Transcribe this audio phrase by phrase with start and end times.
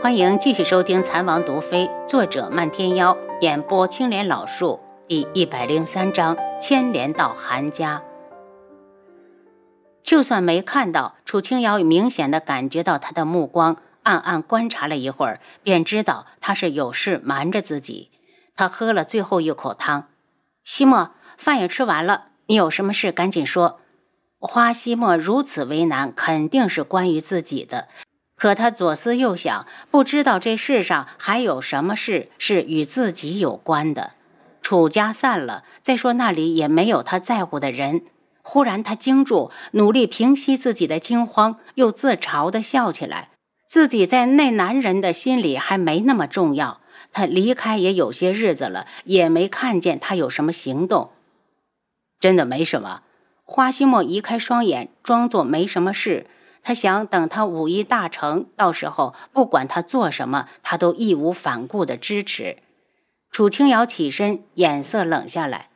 [0.00, 4.78] 欢迎继续收听《残王毒妃》，作者漫天妖，演播青莲老树，
[5.08, 8.00] 第一百零三章牵连到韩家。
[10.04, 18.12] 就算没看到，楚清瑶明显的感觉到他的目光，暗暗观察了一会儿，便知道他是有事瞒着自己。
[18.54, 20.06] 他喝了最后一口汤，
[20.62, 23.80] 西莫，饭也吃完了，你有什么事赶紧说。
[24.38, 27.88] 花西莫如此为难，肯定是关于自己的。
[28.38, 34.12] 可他左思右想，不知道这世上还有什么事是与自己有关的。
[34.62, 38.02] 楚家散了，再说那里也没有他在乎的人。
[38.42, 43.30] 忽然，他惊住，努力平息自己的惊慌，又自嘲地笑起来。
[43.66, 46.80] 自己在那男人的心里还没那么重要。
[47.12, 51.10] 他离开也有些日子了，也没看见他有什么行动。
[52.20, 53.02] 真的没什么。
[53.44, 56.26] 花西莫移开双眼，装作没什么事。
[56.68, 62.58] 他想等他武艺大成，到时候不管他做什么，他都义无反顾的支持。
[63.30, 65.70] 楚清瑶起身，眼色冷下来。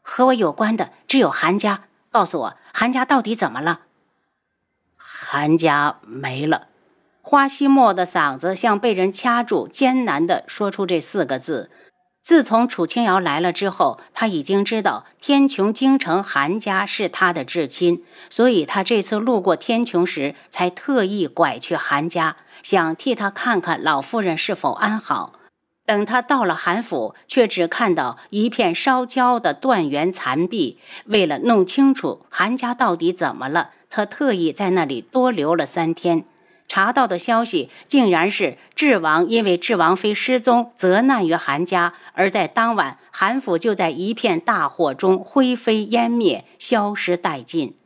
[0.00, 3.80] 和我有关的只有韩家，告诉我韩家到底怎么了？
[4.96, 6.68] 韩家没了。
[7.20, 11.70] 花希墨的嗓子像被人掐住，艰难地说出这四个字。
[12.26, 25.34] 自从楚清瑶来了之后，他已经知道天穹京城韩家是他的至亲，所以他这次路过天穹时，才特意拐去韩家，想替他看看老夫人是否安好。
[25.84, 30.80] 等他到了韩府，却只看到一片烧焦的断垣残壁。
[31.04, 36.24] 为了弄清楚韩家到底怎么了，他特意在那里多留了三天。
[36.68, 47.76] 查到的消息竟然是智王因为智王妃失踪，责难于韩家，而在当晚，韩府就在一片大火中灰飞烟灭，消失殆尽。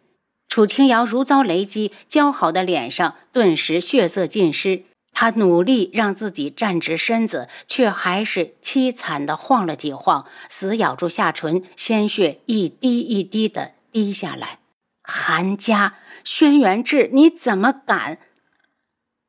[0.48, 4.82] 楚清瑶如遭雷击，姣好的脸上顿时血色尽失。
[5.12, 14.58] 她努力让自己站直身子，却还是凄惨地晃了几晃，死咬住下唇，鲜血一滴一滴地滴下来。
[15.02, 18.18] 韩家，轩辕志，你怎么敢？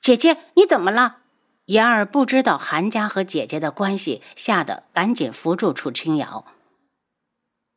[0.01, 1.17] 姐姐，你怎么了？
[1.65, 6.43] 言儿不知道韩家和姐姐的关系，吓得赶紧扶住楚清瑶。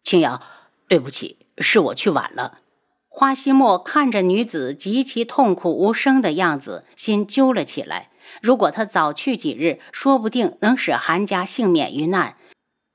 [0.02, 0.40] 清瑶，
[0.88, 2.60] 对不起，是我去晚了。
[3.08, 8.08] 花希墨看着女子极其痛苦无声的样子，心揪了起来。
[8.40, 12.38] 如果他早去几日，说不定能使韩家幸免于难。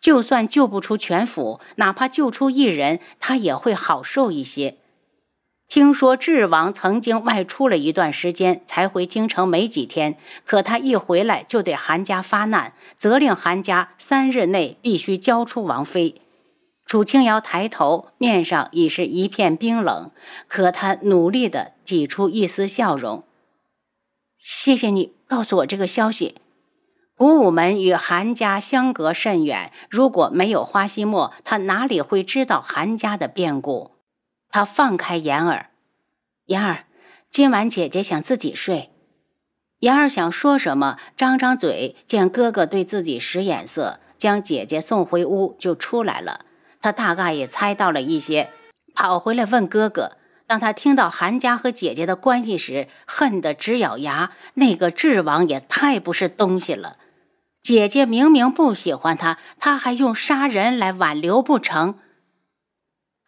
[0.02, 4.80] 就算救不出全府，哪怕救出一人，他也会好受一些。
[5.70, 10.18] 听说智王曾经外出了一段时间，才回京城没几天。
[10.44, 16.16] 可他一回来就对韩家发难，责令韩家三日内必须交出王妃。
[16.88, 20.10] 楚清瑶抬头，面上已是一片冰冷，
[20.48, 23.24] 可他努力的挤出一丝笑容
[24.42, 26.38] ：“谢谢你告诉我这个消息。
[27.16, 33.92] 古武门与韩家相隔甚远，如果没有花希墨，他哪里会知道韩家的变故？”
[34.52, 35.70] 他放开言儿，
[36.46, 36.86] 言儿，
[37.30, 38.90] 今晚姐姐想自己睡。
[39.80, 46.46] 言儿想说什么，张张嘴，见哥哥对自己使眼色，将姐姐送回屋就出来了。
[46.82, 48.50] 他大概也猜到了一些，
[48.96, 50.18] 跑回来问哥哥。
[50.48, 54.32] 当他听到韩家和姐姐的关系时，恨得直咬牙。
[54.56, 56.98] 那个智王也太不是东西了。
[57.62, 62.00] 姐姐明明不喜欢他，他还用杀人来挽留不成？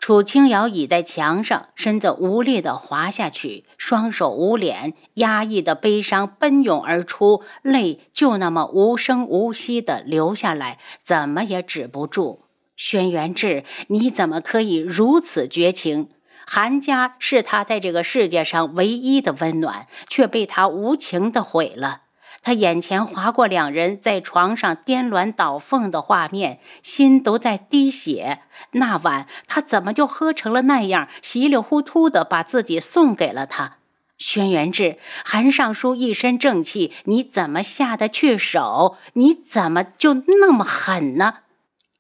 [0.02, 12.46] 楚清瑶倚在墙上，身子无力地滑下去，双手捂脸，压抑的悲伤奔涌而出，泪就那么无声无息地流下来，怎么也止不住。
[12.76, 16.10] 轩辕志，你怎么可以如此绝情？
[16.48, 22.02] 韩家是他在这个世界上唯一的温暖，却被他无情地毁了。
[22.44, 28.40] 他眼前划过两人在床上颠鸾倒凤的画面，心都在滴血。
[28.72, 33.78] 那晚他怎么就喝成了那样，稀里糊涂的把自己送给了他？
[34.18, 38.98] 轩辕志，韩尚书一身正气，你怎么下得去手？
[39.14, 41.40] 你怎么就那么狠呢？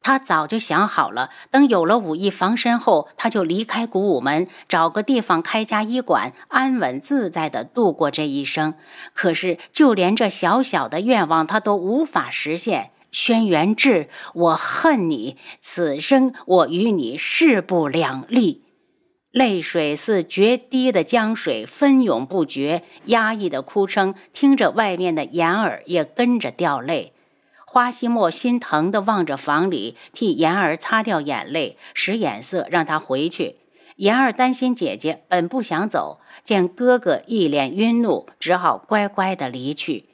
[0.04, 8.74] 他早就想好了，等有了武艺防身后，他就离开古武门，找个地方开家医馆，安稳自在的度过这一生。
[9.14, 12.92] 可是，就连这小小的愿望，他都无法实现。
[13.12, 18.64] 轩辕志，我恨你，此生我与你势不两立。
[19.32, 27.14] 泪水似决堤的江水，纷涌不绝，压抑的哭声，听着外面的言儿也跟着掉泪。
[27.74, 33.60] 花希墨心疼地望着房里，替妍儿擦掉眼泪，使眼色让她回去。
[33.96, 40.10] 妍儿担心姐姐，本不想走，见哥哥一脸愠怒，只好乖乖地离去。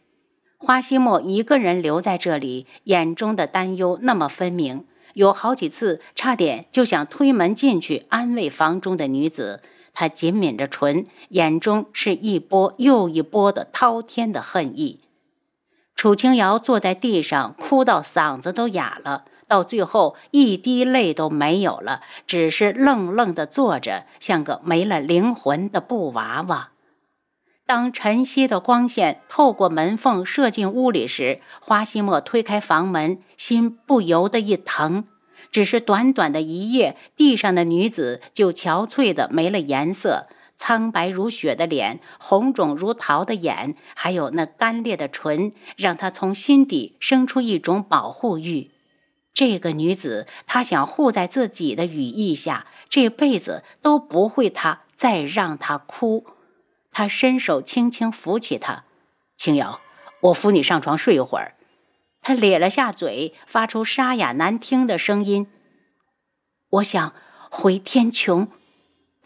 [0.59, 9.63] 花希墨一个人留在这里，眼中的担忧那么分明，有好几次差点就想推门进去安慰房中的女子。
[9.95, 15.00] 他紧抿着唇，眼中是一波又一波的滔天的恨意。
[15.97, 26.69] 楚清瑶坐在地上，哭到嗓子都哑了，到最后一滴泪都没有了，只是愣愣地坐着，像个没了灵魂的布娃娃。
[27.65, 35.03] 当晨曦的光线透过门缝射进屋里时，花希墨推开房门，心不由得一疼。
[35.51, 40.27] 只是短短的一夜，地上的女子就憔悴的没了颜色，
[40.57, 48.71] 苍白如雪的脸，红肿如桃的眼，还有那干裂的唇，让他从心底生出一种保护欲。
[49.33, 56.25] 这个女子，他想护在自己的羽翼下，这辈子都不会她再让她哭。
[56.92, 58.86] 他伸手轻轻扶起她，
[59.38, 59.80] 青瑶，
[60.21, 61.53] 我扶你上床睡一会儿。
[62.24, 65.48] 他咧了下嘴，发出沙哑难听的声音。
[66.69, 67.13] 我想
[67.51, 68.48] 回天穹。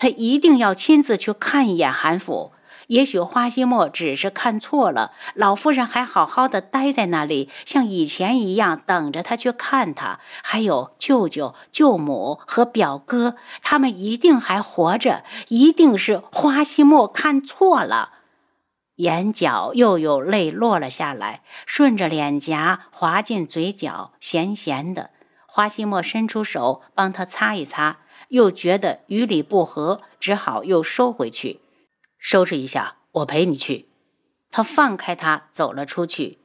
[0.02, 2.54] 他一定要亲自去看一眼韩府。
[2.88, 10.20] 也许花希墨只是看错了，老夫人还好好的待在那里，像以前一样等着他去看他。
[10.42, 15.24] 还有舅舅、舅母和表哥，他们一定还活着。
[15.50, 18.14] 一定是花希墨看错了，
[18.96, 25.12] 眼角又有泪落了下来，顺着脸颊滑进嘴角，咸咸的。
[25.46, 27.98] 花希墨伸出手帮他擦一擦，
[28.32, 31.60] 又觉得与理不合，只好又收回去。
[32.18, 33.88] 收拾一下，我陪你去。
[34.50, 36.38] 他放开他，走了出去。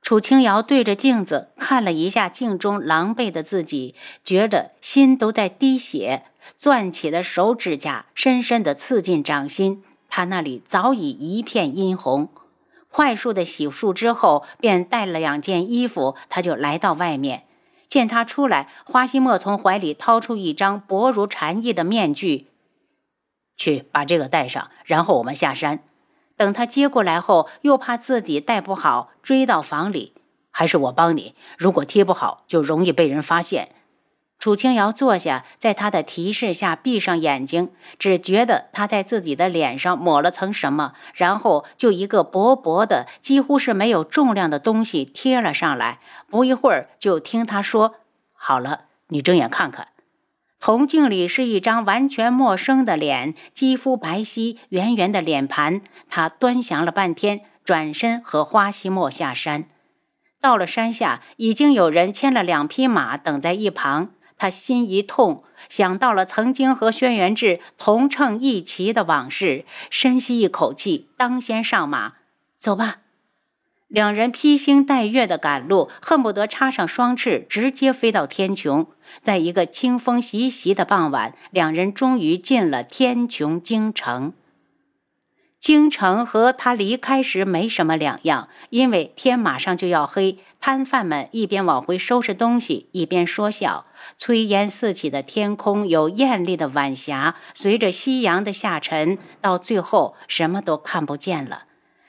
[0.00, 3.94] 楚清瑶对着镜子看了一下镜中狼狈的自己，
[4.24, 6.24] 觉得心都在滴血。
[6.56, 12.30] 攥起的手指甲深深地刺进掌心，他那里早已一片殷红。
[12.88, 17.44] 快速的洗漱之后，便带了两件衣服，他就来到外面。
[17.90, 22.46] 见他出来，花希墨从怀里掏出一张薄如蝉翼的面具。
[23.56, 25.80] 去把这个戴上，然后我们下山。
[26.36, 30.14] 等他接过来后，又怕自己戴不好，追到房里。
[30.52, 33.68] 还是我帮你，如果贴不好，就容易被人发现。
[34.40, 46.00] 楚清瑶坐下，在他的提示下闭上眼睛，只觉得他在自己的脸上抹了层什么，然后就一个薄薄的、几乎是没有重量的东西贴了上来。
[46.26, 47.96] 不一会儿，就听他说
[48.32, 49.88] ：“好了，你睁眼看看。”
[50.58, 55.82] 铜镜里是一张完全陌生的脸，肌肤白皙，圆圆的脸盘。
[56.08, 59.68] 他端详了半天，转身和花希墨下山。
[60.40, 64.12] 到了山下，已经有人牵了两匹马等在一旁。
[64.40, 72.14] 他心一痛，想到了曾经和轩辕志同乘一骑的往事，深吸一口气，当先上马，
[72.56, 73.00] 走吧。
[73.86, 78.86] 两人披星戴月的赶路，恨不得插上双翅，直接飞到天穹。
[79.20, 84.32] 在一个清风习习的傍晚，两人终于进了天穹京城。
[85.60, 93.84] 京城和他离开时没什么两样，因为天马上就要黑，摊贩们一边往回收拾东西，一边说笑。
[94.18, 101.64] 炊烟四起的天空有艳丽的晚霞，随着夕阳的下沉，到最后什么都看不见了。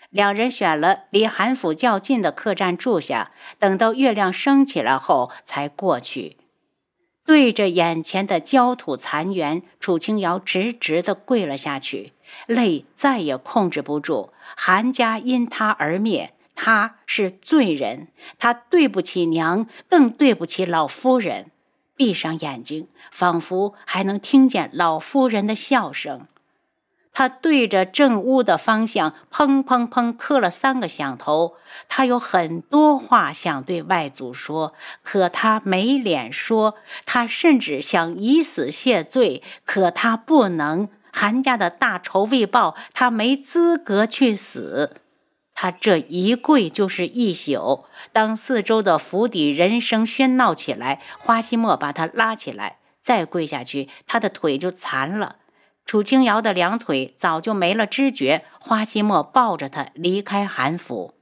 [0.09, 6.37] 两人选了离韩府较近的客栈住下，等到月亮升起来后才过去。
[7.25, 12.13] 对着眼前的焦土残垣，楚清瑶直直地跪了下去，
[12.47, 14.31] 泪再也控制不住。
[14.55, 18.07] 韩家因他而灭，他是罪人，
[18.37, 21.51] 他对不起娘，更对不起老夫人。
[21.95, 26.27] 闭上眼睛，仿佛还能听见老夫人的笑声。
[27.13, 31.55] 他对着正屋的方向砰砰砰磕了三个响头。
[31.89, 34.73] 他有很多话想对外祖说，
[35.03, 36.75] 可他没脸说。
[37.05, 40.87] 他甚至想以死谢罪，可他不能。
[41.11, 44.97] 韩家的大仇未报，他没资格去死。
[45.53, 47.85] 他这一跪就是一宿。
[48.11, 55.35] 当四周的府邸人声喧闹起来，花希墨把他拉起来，再跪下去，他的腿就残了。
[55.85, 61.13] 楚清瑶的两腿早就没了知觉，花希墨抱着她离开韩府。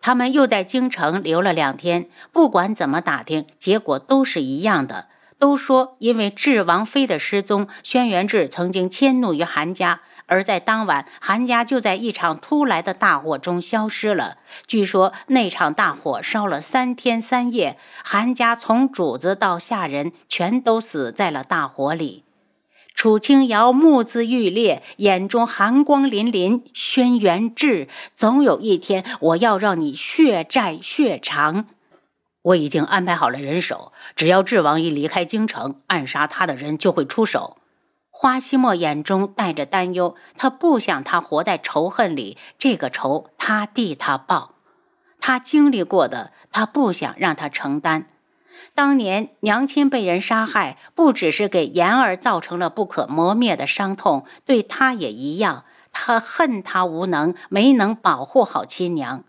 [0.00, 5.08] 他们又在京城留了两天，不管怎么打听，结果都是一样的，
[5.38, 14.38] 都说因为智王妃的失踪，轩辕志曾经迁怒于韩家，而在当晚，韩家就在一场突来的大火中消失了。
[14.66, 22.24] 据说那场大火烧了三天三夜，韩家从主子到下人全都死在了大火里。
[22.94, 26.62] 楚清瑶目眦欲裂，眼中寒光凛凛。
[26.72, 31.66] 轩辕志，总有一天我要让你血债血偿。
[32.44, 37.56] 我已经安排好了人手，只要智王一离开京城，暗杀他的人就会出手。
[38.10, 44.56] 花希墨眼中带着担忧，他不想他活在仇恨里，这个仇他替他报，
[45.20, 48.06] 他经历过的，他不想让他承担。
[48.74, 55.64] 当年娘亲被人杀害，不只是给妍儿造成了不可磨灭的伤痛，对他也一样。
[55.90, 59.24] 他恨他无能，没能保护好亲娘。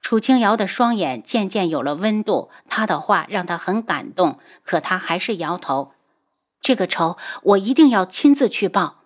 [0.00, 5.92] 楚清瑶的双眼渐渐有了温度，他的话让他很感动，可他还是摇头。
[6.60, 8.96] 这个仇我一定要亲自去报。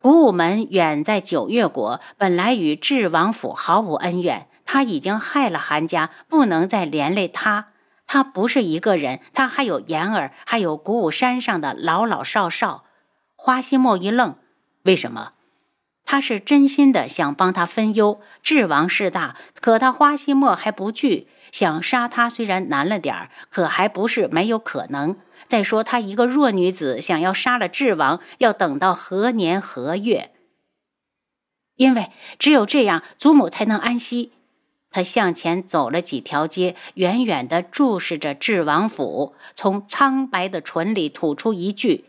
[0.00, 7.68] 古武门远在九月国，本来与智王府毫无恩怨，他已经害了韩家，不能再连累他。
[8.06, 12.84] 他不是一个人，他还有言儿，还有古武山上的老老少少。
[13.34, 14.36] 花希墨一愣，
[14.82, 15.32] 为什么？
[16.04, 18.20] 他是真心的想帮他分忧。
[18.42, 25.16] 智王势大，可他花希墨还不惧，想杀他虽然难了点儿，可还不是没有可能。
[25.46, 30.30] 再说他一个弱女子，想要杀了智王，要等到何年何月？
[31.76, 34.32] 因为只有这样，祖母才能安息。
[34.90, 42.04] 他向前走了几条街，远远地注视着智王府，从苍白的唇里吐出一句：“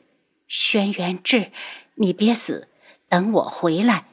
[0.48, 1.52] 轩辕志，
[1.96, 2.68] 你别死，
[3.10, 4.06] 等我回来。”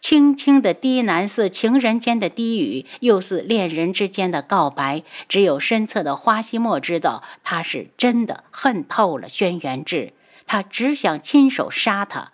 [0.00, 5.02] 轻轻的低喃，似情人间的低语，又似恋人之间的告白。
[5.28, 10.12] 只有身侧的花希墨知道，他是真的恨透了轩辕志，
[10.46, 12.30] 他只想亲手杀他。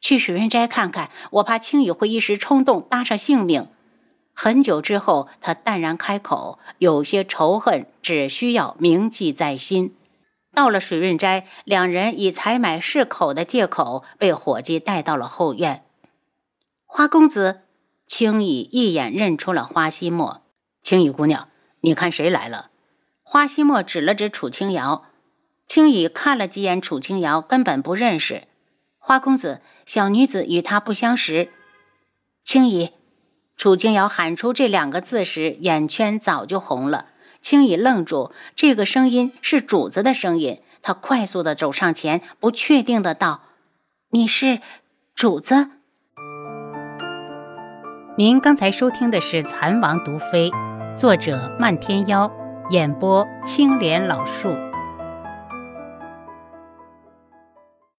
[0.00, 3.68] 去水云斋看看，我怕青羽会一时冲动搭上性命。
[4.32, 9.95] 很久之后，他淡然开口：“有些仇恨只需要铭记在心。”
[10.56, 15.84] 到了水润斋，两人以采买市口的借口被伙计带到了后院。
[16.86, 17.60] 花公子，
[18.06, 20.40] 青羽一眼认出了花希墨。
[20.80, 21.50] 青羽姑娘，
[21.82, 22.70] 你看谁来了？
[23.22, 25.04] 花希墨指了指楚清瑶。
[25.66, 28.44] 青羽看了几眼楚清瑶，根本不认识。
[28.96, 31.50] 花公子，小女子与他不相识。
[32.42, 32.92] 青羽。
[33.58, 37.10] 楚清瑶喊出这两个字时，眼圈早就红了。
[37.40, 40.60] 青羽愣住，这个声音是主子的声音。
[40.82, 43.42] 他快速的走上前，不确定的道
[44.10, 44.60] ：“你是
[45.14, 45.70] 主子？”
[48.18, 50.50] 您刚才收听的是《蚕王毒妃》，
[50.94, 52.30] 作者漫天妖，
[52.70, 54.65] 演播青莲老树。